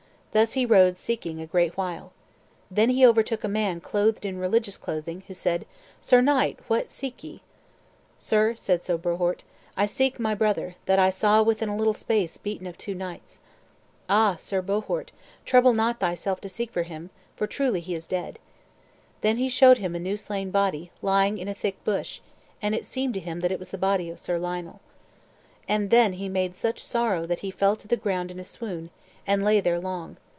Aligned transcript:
Thus 0.33 0.53
he 0.53 0.65
rode 0.65 0.97
seeking, 0.97 1.41
a 1.41 1.45
great 1.45 1.75
while. 1.75 2.13
Then 2.73 2.91
he 2.91 3.05
overtook 3.05 3.43
a 3.43 3.49
man 3.49 3.81
clothed 3.81 4.23
in 4.25 4.37
a 4.37 4.39
religious 4.39 4.77
clothing, 4.77 5.23
who 5.27 5.33
said, 5.33 5.65
"Sir 5.99 6.21
Knight, 6.21 6.57
what 6.69 6.89
seek 6.89 7.21
ye?" 7.21 7.41
"Sir," 8.17 8.55
said 8.55 8.81
Sir 8.81 8.95
Bohort, 8.97 9.43
"I 9.75 9.85
seek 9.85 10.21
my 10.21 10.33
brother, 10.33 10.75
that 10.85 10.99
I 10.99 11.09
saw 11.09 11.43
within 11.43 11.67
a 11.67 11.75
little 11.75 11.93
space 11.93 12.37
beaten 12.37 12.65
of 12.65 12.77
two 12.77 12.95
knights." 12.95 13.41
"Ah, 14.07 14.37
Sir 14.39 14.61
Bohort, 14.61 15.11
trouble 15.43 15.73
not 15.73 15.99
thyself 15.99 16.39
to 16.39 16.47
seek 16.47 16.71
for 16.71 16.83
him, 16.83 17.09
for 17.35 17.45
truly 17.45 17.81
he 17.81 17.93
is 17.93 18.07
dead." 18.07 18.39
Then 19.19 19.35
he 19.35 19.49
showed 19.49 19.79
him 19.79 19.95
a 19.95 19.99
new 19.99 20.15
slain 20.15 20.49
body, 20.49 20.91
lying 21.01 21.39
in 21.39 21.49
a 21.49 21.53
thick 21.53 21.83
bush; 21.83 22.21
and 22.61 22.73
it 22.73 22.85
seemed 22.85 23.15
him 23.17 23.41
that 23.41 23.51
it 23.51 23.59
was 23.59 23.71
the 23.71 23.77
body 23.77 24.09
of 24.09 24.17
Sir 24.17 24.39
Lionel. 24.39 24.79
And 25.67 25.89
then 25.89 26.13
he 26.13 26.29
made 26.29 26.55
such 26.55 26.79
sorrow 26.81 27.25
that 27.25 27.39
he 27.41 27.51
fell 27.51 27.75
to 27.75 27.87
the 27.87 27.97
ground 27.97 28.31
in 28.31 28.39
a 28.39 28.45
swoon, 28.45 28.91
and 29.27 29.43
lay 29.43 29.59
there 29.61 29.79
long. 29.79 30.17